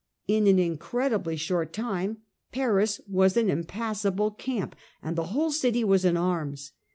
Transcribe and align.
In 0.27 0.47
an 0.47 0.57
incredibly 0.57 1.37
short 1.37 1.71
time 1.73 2.23
Paris 2.51 3.01
was 3.07 3.37
an 3.37 3.51
impassable 3.51 4.31
camp, 4.31 4.75
and 5.03 5.15
the 5.15 5.25
whole 5.25 5.51
city 5.51 5.83
was 5.83 6.05
in 6.05 6.17
arms. 6.17 6.71